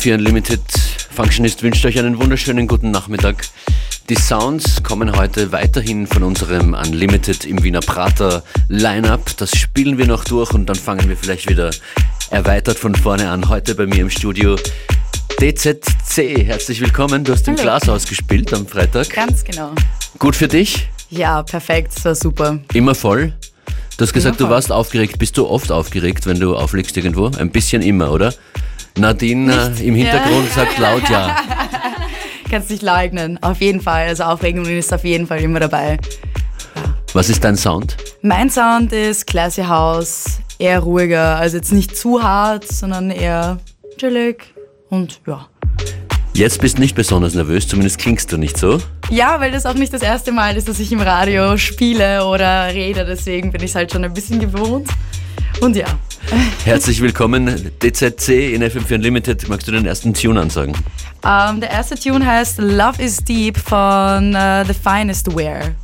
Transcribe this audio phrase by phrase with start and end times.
[0.00, 0.60] FM4 Unlimited
[1.14, 3.46] Functionist wünscht euch einen wunderschönen guten Nachmittag.
[4.08, 9.36] Die Sounds kommen heute weiterhin von unserem Unlimited im Wiener Prater Lineup.
[9.36, 11.70] Das spielen wir noch durch und dann fangen wir vielleicht wieder
[12.30, 13.50] erweitert von vorne an.
[13.50, 14.56] Heute bei mir im Studio
[15.38, 16.46] DZC.
[16.46, 17.22] Herzlich willkommen.
[17.22, 19.10] Du hast im Glas ausgespielt am Freitag.
[19.10, 19.72] Ganz genau.
[20.18, 20.88] Gut für dich?
[21.10, 21.92] Ja, perfekt.
[21.96, 22.58] Das war super.
[22.72, 23.34] Immer voll?
[23.98, 25.18] Du hast gesagt, du warst aufgeregt.
[25.18, 27.26] Bist du oft aufgeregt, wenn du auflegst irgendwo?
[27.26, 28.32] Ein bisschen immer, oder?
[28.98, 30.54] Nadine äh, im Hintergrund ja.
[30.54, 31.36] sagt laut ja.
[32.50, 33.40] Kannst nicht leugnen.
[33.42, 34.08] Auf jeden Fall.
[34.08, 35.98] Also Aufregung ist auf jeden Fall immer dabei.
[37.12, 37.96] Was ist dein Sound?
[38.22, 41.36] Mein Sound ist Classy House, eher ruhiger.
[41.36, 43.58] Also jetzt nicht zu hart, sondern eher
[43.96, 44.54] chillig
[44.88, 45.46] und ja.
[46.32, 48.80] Jetzt bist du nicht besonders nervös, zumindest klingst du nicht so.
[49.10, 52.68] Ja, weil das auch nicht das erste Mal ist, dass ich im Radio spiele oder
[52.68, 54.88] rede, deswegen bin ich es halt schon ein bisschen gewohnt.
[55.60, 55.86] Und ja.
[56.64, 59.48] Herzlich willkommen, DZC in FM4 Unlimited.
[59.48, 60.74] Magst du den ersten Tune ansagen?
[61.22, 65.74] Um, ähm, der erste Tune heißt Love is Deep von uh, The Finest Wear.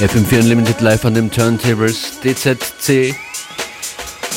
[0.00, 3.14] FM4 Unlimited live an dem Turntables DZC.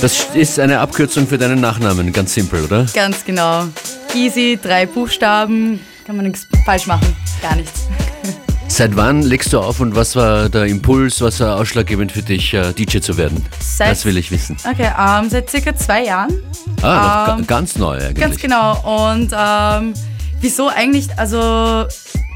[0.02, 2.86] Das ist eine Abkürzung für deinen Nachnamen, ganz simpel, oder?
[2.94, 3.68] Ganz genau.
[4.14, 7.88] Easy, drei Buchstaben, kann man nichts falsch machen, gar nichts.
[8.68, 12.54] Seit wann legst du auf und was war der Impuls, was war ausschlaggebend für dich,
[12.54, 13.46] äh, DJ zu werden?
[13.62, 14.58] Seit, das will ich wissen.
[14.70, 16.40] Okay, ähm, seit circa zwei Jahren.
[16.82, 18.16] Ah, ähm, ganz neu eigentlich.
[18.16, 19.12] Ganz genau.
[19.12, 19.94] Und ähm,
[20.42, 21.86] wieso eigentlich, also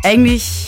[0.04, 0.67] eigentlich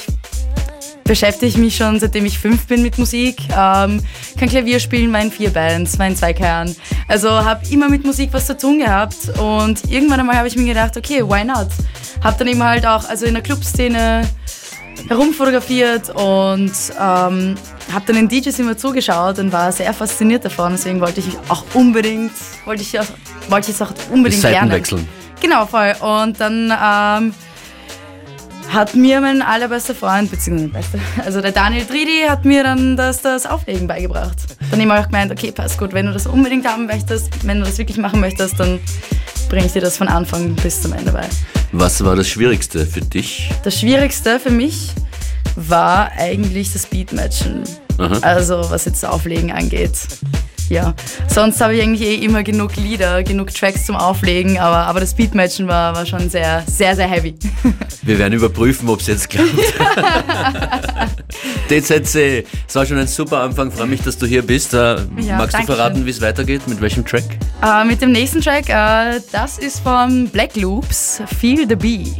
[1.09, 3.39] beschäftige ich mich schon seitdem ich fünf bin mit Musik.
[3.49, 3.99] Ähm,
[4.37, 6.75] kann Klavier spielen, war in vier Bands, war in zwei Kernen.
[7.07, 10.65] Also habe immer mit Musik was zu tun gehabt und irgendwann einmal habe ich mir
[10.65, 11.69] gedacht, okay, why not?
[12.23, 14.21] Habe dann eben halt auch also in der Clubszene
[15.07, 17.55] herumfotografiert und ähm,
[17.91, 20.73] habe dann den DJs immer zugeschaut und war sehr fasziniert davon.
[20.73, 22.33] Deswegen wollte ich auch unbedingt,
[22.65, 22.93] wollte ich,
[23.49, 24.71] wollte ich es auch unbedingt lernen.
[24.71, 25.07] wechseln.
[25.41, 25.95] Genau, voll.
[26.01, 27.33] Und dann ähm,
[28.69, 33.21] hat mir mein allerbester Freund, beziehungsweise beste, also der Daniel Tridi, hat mir dann das,
[33.21, 34.37] das Auflegen beigebracht.
[34.71, 37.59] Dann habe ich auch gemeint, okay, passt gut, wenn du das unbedingt haben möchtest, wenn
[37.59, 38.79] du das wirklich machen möchtest, dann
[39.49, 41.27] bringe ich dir das von Anfang bis zum Ende bei.
[41.71, 43.49] Was war das Schwierigste für dich?
[43.63, 44.91] Das Schwierigste für mich
[45.55, 47.63] war eigentlich das Beatmatchen.
[47.97, 48.19] Aha.
[48.21, 49.97] Also was jetzt das Auflegen angeht.
[50.69, 50.93] Ja,
[51.27, 55.15] sonst habe ich eigentlich eh immer genug Lieder, genug Tracks zum Auflegen, aber, aber das
[55.15, 57.35] Beatmatchen war, war schon sehr, sehr, sehr heavy.
[58.03, 59.49] Wir werden überprüfen, ob es jetzt klappt.
[61.69, 64.73] DZC, es war schon ein super Anfang, freue mich, dass du hier bist.
[64.73, 66.67] Äh, Ja, magst du verraten, wie es weitergeht?
[66.67, 67.23] Mit welchem Track?
[67.63, 72.13] Äh, mit dem nächsten Track, äh, das ist von Black Loops, Feel the Bee.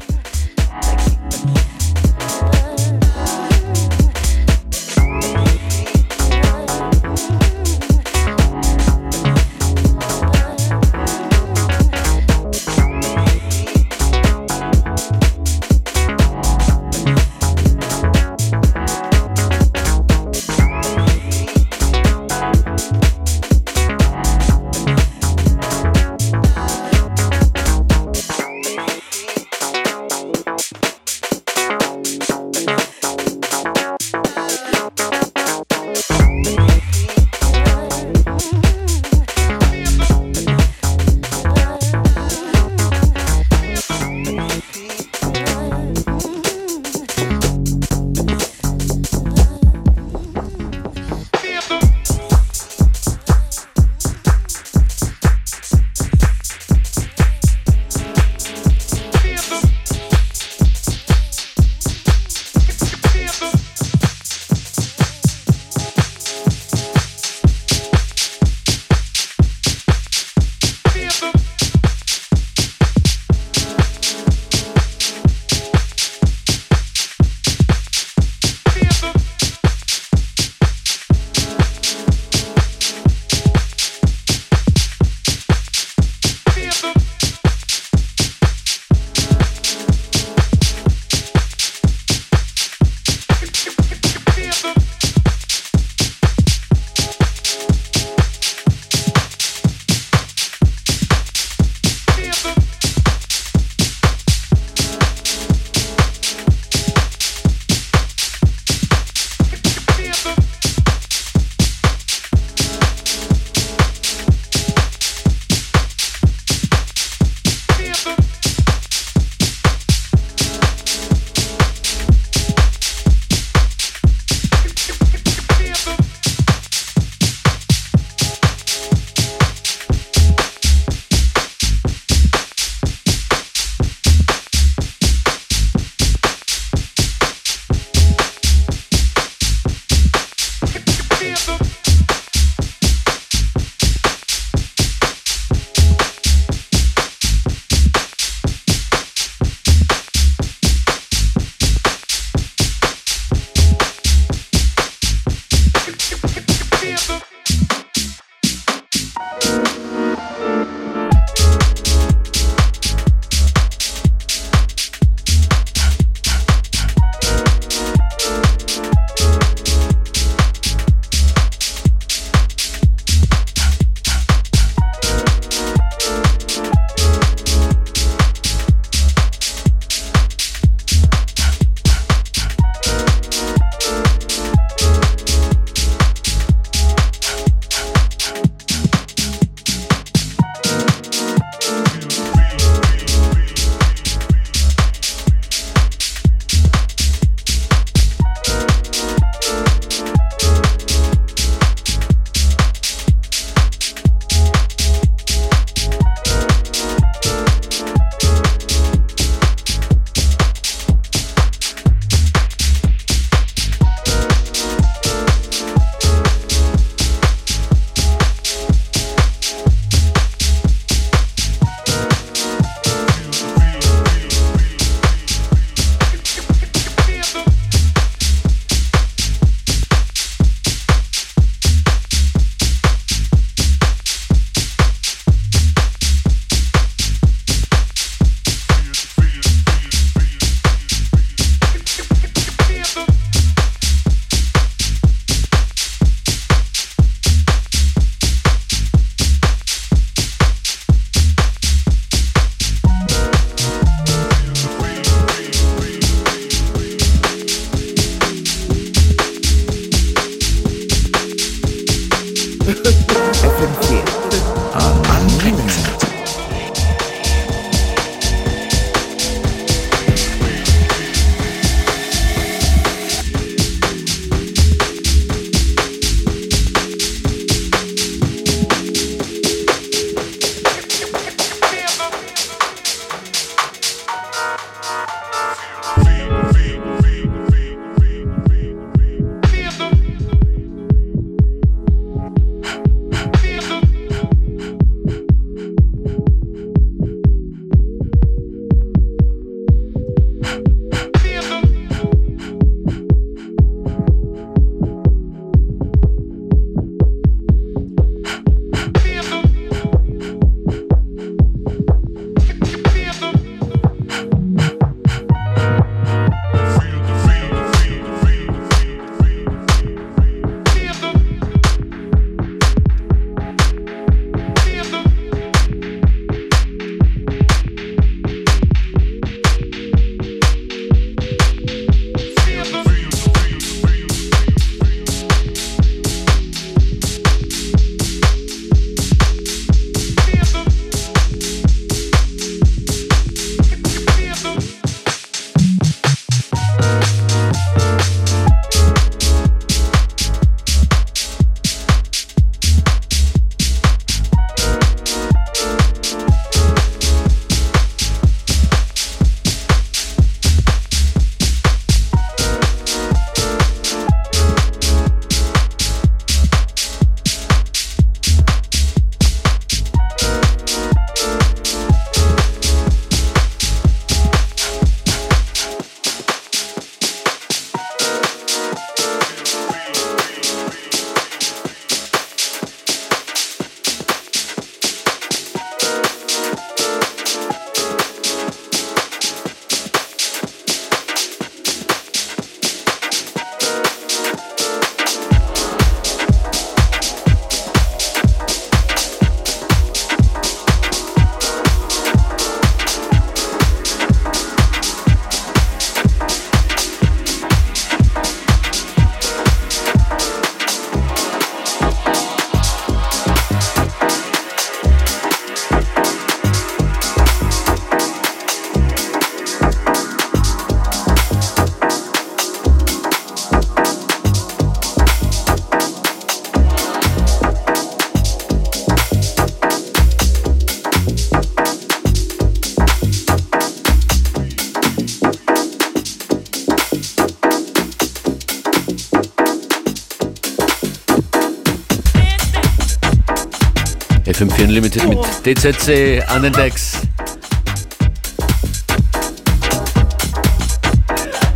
[445.55, 446.97] DZC an den Decks.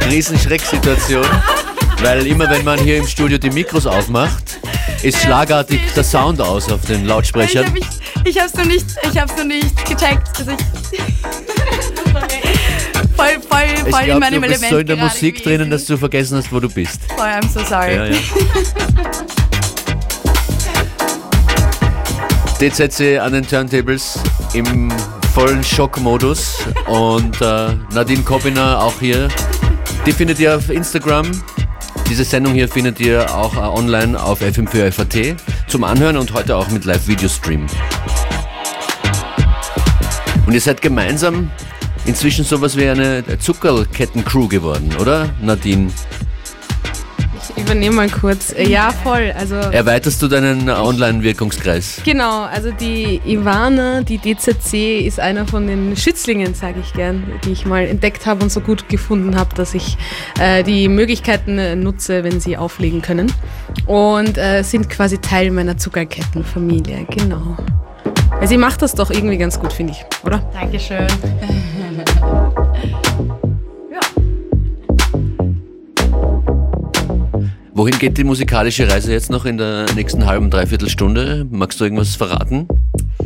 [0.10, 1.26] Riesenschrecksituation,
[2.02, 4.60] weil immer wenn man hier im Studio die Mikros aufmacht,
[5.04, 7.66] ist schlagartig der Sound aus auf den Lautsprechern.
[7.76, 10.40] Ich, hab, ich, ich hab's noch nicht, ich hab's noch nicht gecheckt.
[10.40, 11.00] Also ich
[13.16, 15.50] voll, voll, voll ich glaub, in meinem du bist Element so in der Musik gewesen.
[15.50, 17.00] drinnen, dass du vergessen hast, wo du bist.
[17.16, 17.94] Voll, I'm so sorry.
[17.94, 18.18] Ja, ja.
[22.64, 24.18] DZC an den Turntables
[24.54, 24.90] im
[25.34, 29.28] vollen Schockmodus und äh, Nadine Kobiner auch hier.
[30.06, 31.30] Die findet ihr auf Instagram.
[32.10, 35.36] Diese Sendung hier findet ihr auch äh, online auf FM4FAT
[35.68, 37.68] zum Anhören und heute auch mit Live-Video-Stream.
[40.46, 41.52] Und ihr seid gemeinsam
[42.06, 45.92] inzwischen sowas wie eine Zuckerketten-Crew geworden, oder Nadine?
[47.64, 48.52] Ich übernehme mal kurz.
[48.52, 49.34] Äh, Ja, voll.
[49.40, 52.02] Also Erweiterst du deinen Online-Wirkungskreis?
[52.04, 57.54] genau, also die Ivana, die DZC, ist einer von den Schützlingen, sage ich gern, die
[57.54, 59.96] ich mal entdeckt habe und so gut gefunden habe, dass ich
[60.42, 63.32] äh, die Möglichkeiten äh, nutze, wenn sie auflegen können.
[63.86, 67.56] Und äh, sind quasi Teil meiner Zuckerkettenfamilie, genau.
[68.40, 70.40] Weil sie macht das doch irgendwie ganz gut, finde ich, oder?
[70.54, 71.08] Dankeschön.
[77.76, 81.44] Wohin geht die musikalische Reise jetzt noch in der nächsten halben, dreiviertel Stunde?
[81.50, 82.68] Magst du irgendwas verraten?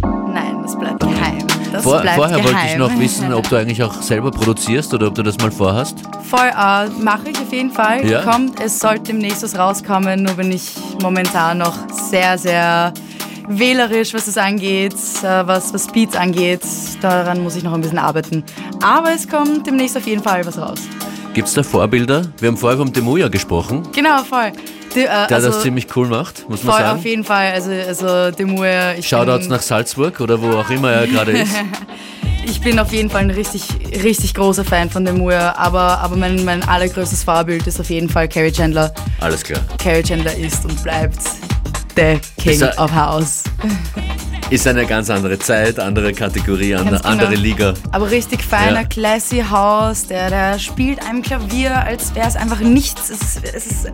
[0.02, 1.38] Nein, das bleibt geheim.
[1.74, 2.54] Das Vor, bleibt vorher geheim.
[2.54, 5.52] wollte ich noch wissen, ob du eigentlich auch selber produzierst oder ob du das mal
[5.52, 5.98] vorhast.
[6.30, 8.10] Voll, äh, mache ich auf jeden Fall.
[8.10, 8.22] Ja?
[8.22, 12.94] Kommt, es sollte demnächst was rauskommen, nur bin ich momentan noch sehr, sehr
[13.50, 16.62] wählerisch, was es angeht, äh, was, was Beats angeht.
[17.02, 18.46] Daran muss ich noch ein bisschen arbeiten.
[18.82, 20.80] Aber es kommt demnächst auf jeden Fall was raus.
[21.38, 22.24] Gibt es da Vorbilder?
[22.40, 24.52] Wir haben vorher vom Demuya gesprochen, Genau, voll.
[24.96, 27.04] Die, äh, der also, das ziemlich cool macht, muss man voll auf sagen.
[27.04, 27.52] jeden Fall.
[27.52, 28.32] Also, also
[28.98, 31.52] ich Shoutouts nach Salzburg oder wo auch immer er gerade ist.
[32.44, 33.68] ich bin auf jeden Fall ein richtig,
[34.04, 38.28] richtig großer Fan von Demur, aber, aber mein, mein allergrößtes Vorbild ist auf jeden Fall
[38.28, 38.92] Carrie Chandler.
[39.20, 39.62] Alles klar.
[39.78, 41.20] Carrie Chandler ist und bleibt
[41.96, 43.44] der King of House.
[44.50, 47.12] Ist eine ganz andere Zeit, andere Kategorie, and, Ganz genau.
[47.12, 47.74] andere Liga.
[47.92, 48.88] Aber richtig feiner, Ja.
[48.88, 53.10] classy House, der, der spielt einem Klavier, als wäre es einfach nichts.
[53.10, 53.92] Es, ist- es ist,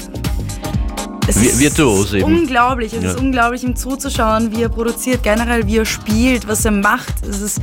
[1.27, 2.23] es ist virtuos eben.
[2.25, 2.93] unglaublich.
[2.93, 3.11] Es Ja.
[3.11, 7.15] ist unglaublich, ihm zuzuschauen, wie er produziert, generell wie er spielt, was er macht.
[7.27, 7.59] Es ist,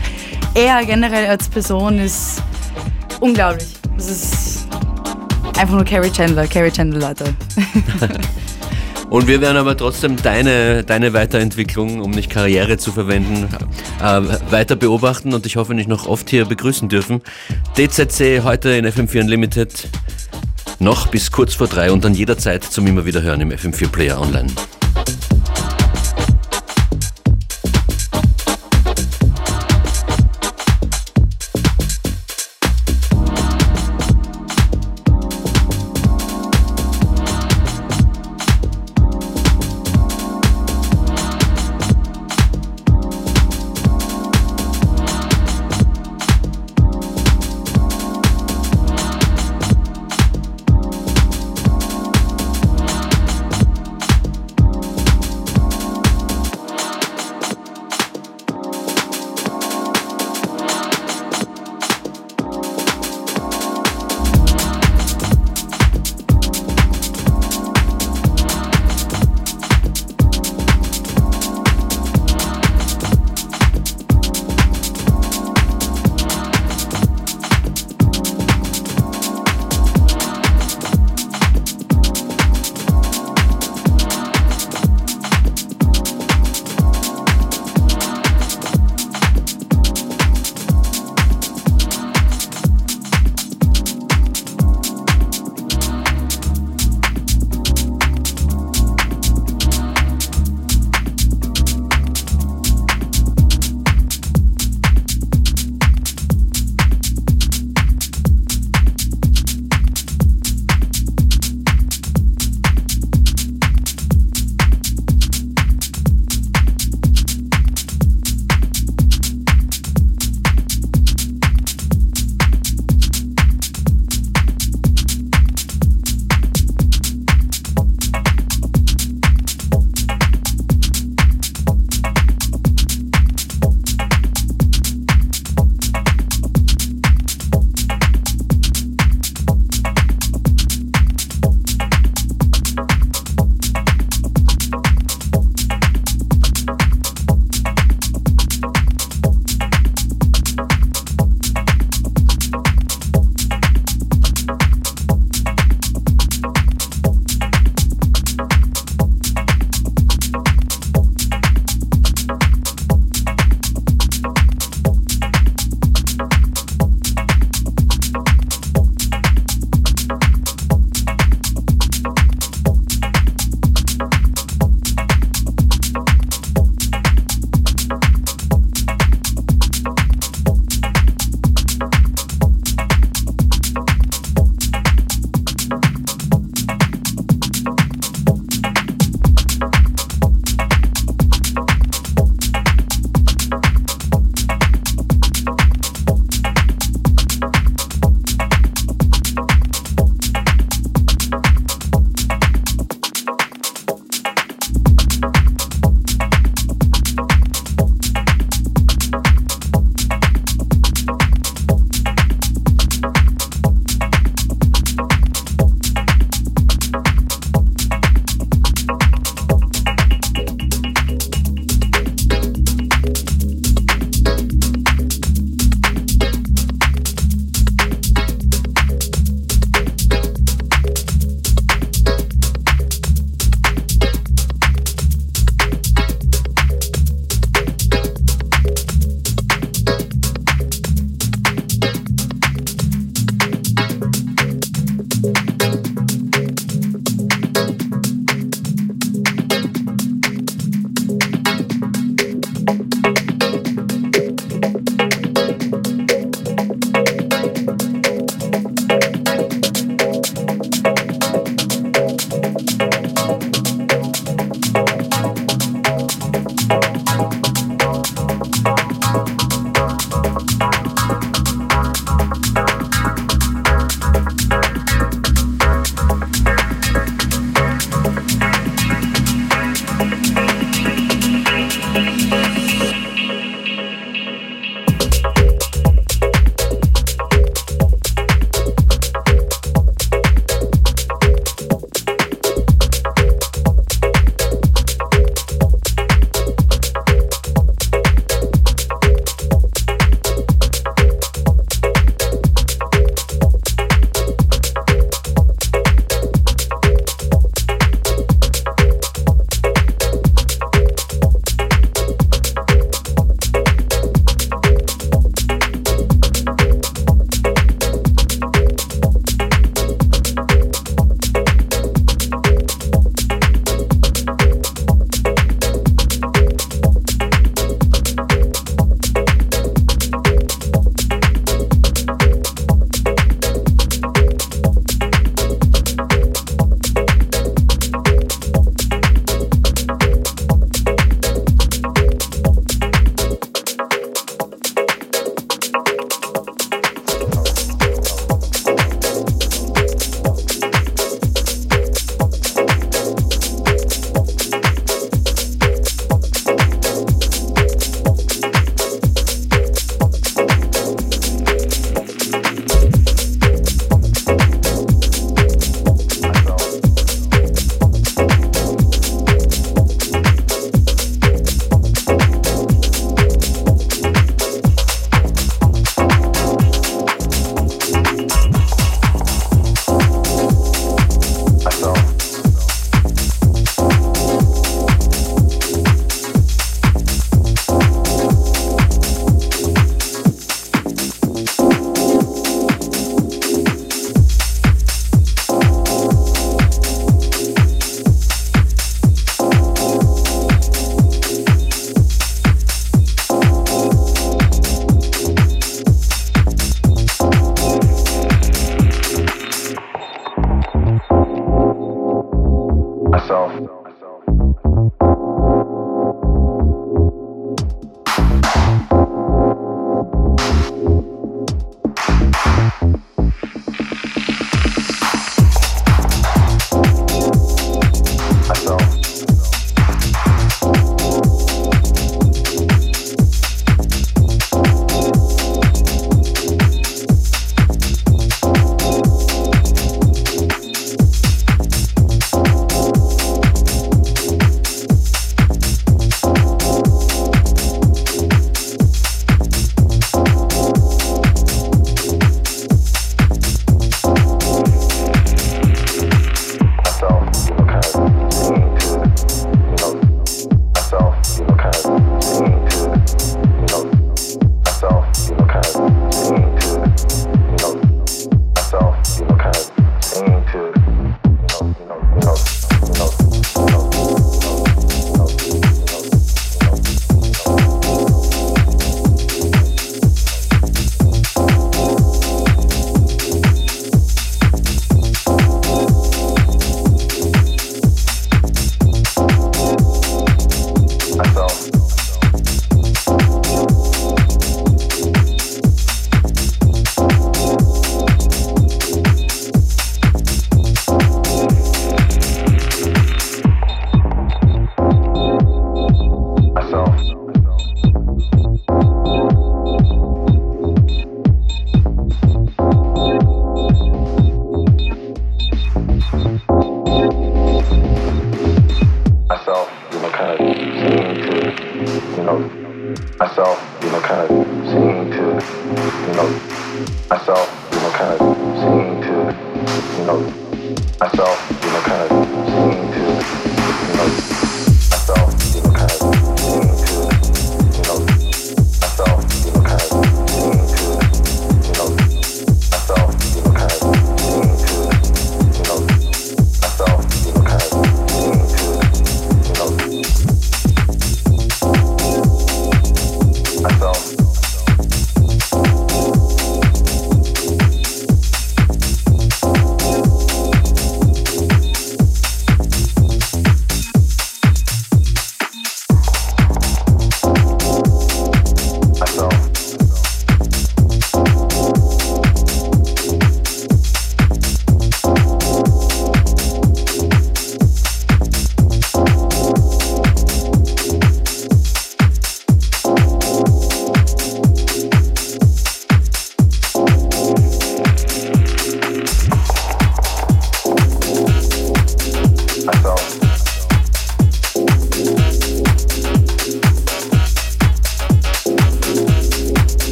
[0.55, 2.43] er generell als Person ist
[3.21, 3.69] unglaublich.
[3.97, 4.67] Es ist
[5.59, 7.25] einfach nur Carrie Chandler, Carrie Chandler, Leute.
[9.11, 13.49] Und wir werden aber trotzdem deine, deine Weiterentwicklung, um nicht Karriere zu verwenden,
[14.01, 17.21] äh, weiter beobachten und ich hoffe, nicht noch oft hier begrüßen dürfen.
[17.77, 19.89] DZC heute in FM4 Unlimited
[20.79, 24.21] noch bis kurz vor drei und dann jederzeit zum immer wieder hören im FM4 Player
[24.21, 24.47] Online.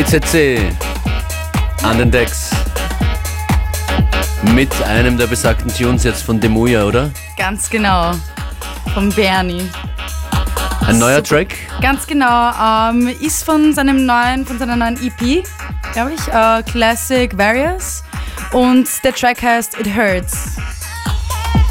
[0.00, 0.58] DCC
[1.82, 2.52] an den Decks.
[4.54, 7.10] Mit einem der besagten Tunes jetzt von Demuya, oder?
[7.36, 8.12] Ganz genau.
[8.94, 9.68] Von Bernie.
[10.86, 11.28] Ein neuer Super.
[11.28, 11.54] Track?
[11.82, 12.50] Ganz genau.
[12.58, 15.44] Ähm, ist von seinem neuen, von seiner neuen EP,
[15.92, 18.02] glaube ich, äh, Classic Various.
[18.52, 20.56] Und der Track heißt It Hurts.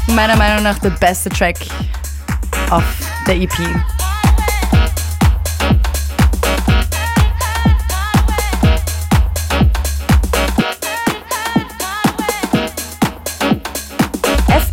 [0.06, 1.56] Meiner Meinung nach der beste Track
[2.70, 2.84] auf
[3.26, 3.58] der EP.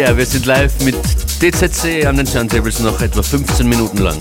[0.00, 0.96] Ja, wir sind live mit
[1.42, 4.16] DZC an den Turntables noch etwa 15 Minuten lang.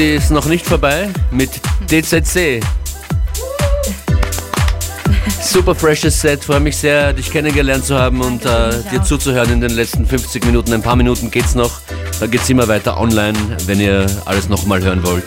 [0.00, 1.50] Party ist noch nicht vorbei mit
[1.90, 2.64] DZC.
[5.42, 9.60] Super freshes Set, freue mich sehr, dich kennengelernt zu haben und äh, dir zuzuhören in
[9.60, 10.72] den letzten 50 Minuten.
[10.72, 11.82] Ein paar Minuten geht's noch,
[12.18, 13.36] dann geht's immer weiter online,
[13.66, 15.24] wenn ihr alles nochmal hören wollt.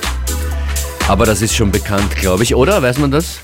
[1.07, 2.81] Aber das ist schon bekannt, glaube ich, oder?
[2.81, 3.41] Weiß man das?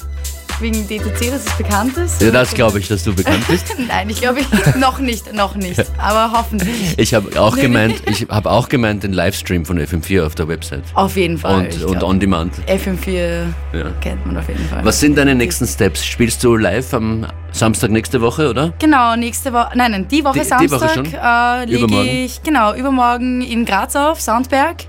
[0.60, 2.22] Wegen DTC, dass es bekannt ist?
[2.22, 3.66] Ja, das glaube ich, dass du bekannt bist.
[3.88, 4.42] Nein, ich glaube
[4.78, 5.82] noch nicht, noch nicht.
[5.98, 6.96] Aber hoffentlich.
[6.98, 10.84] Ich habe auch gemeint, ich habe auch gemeint den Livestream von FM4 auf der Website
[10.96, 11.70] Auf jeden Fall.
[11.70, 12.56] und, und on demand.
[12.68, 13.92] FM4 Ja.
[14.02, 14.84] kennt man auf jeden Fall.
[14.84, 16.06] Was sind deine nächsten Steps?
[16.06, 18.74] Spielst du live am Samstag nächste Woche, oder?
[18.80, 21.06] Genau, nächste Woche, nein, nein, die Woche Die- die Samstag Woche schon?
[21.06, 22.10] äh, lege Übermorgen?
[22.10, 24.86] ich, genau, übermorgen in Graz auf, Soundberg.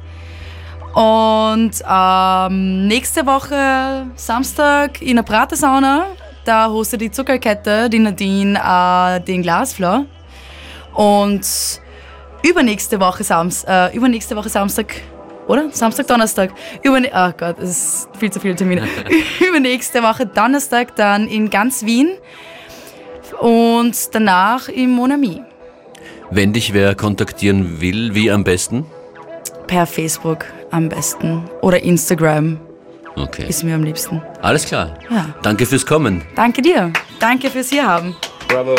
[0.95, 6.07] Und ähm, nächste Woche Samstag in der Pratersauna,
[6.45, 10.07] da hostet die Zuckerkette, die Nadine, äh, den Glasfloor.
[10.95, 11.47] Und
[12.43, 14.97] übernächste Woche, Sams äh, übernächste Woche Samstag,
[15.47, 15.71] oder?
[15.71, 16.51] Samstag, Donnerstag.
[16.83, 18.83] Überne oh Gott, es ist viel zu viele Termine.
[19.49, 22.11] Übernächste Woche Donnerstag dann in ganz Wien
[23.41, 25.43] und danach im Monami.
[26.33, 28.87] Wenn dich wer kontaktieren will, wie am besten?
[29.67, 32.59] Per Facebook am besten oder Instagram
[33.17, 33.47] Okay.
[33.49, 34.23] ist mir am liebsten.
[34.41, 34.95] Alles klar.
[35.11, 35.27] Ja.
[35.43, 36.23] Danke fürs Kommen.
[36.37, 36.93] Danke dir.
[37.19, 38.15] Danke fürs Hier haben.
[38.49, 38.77] Bravo.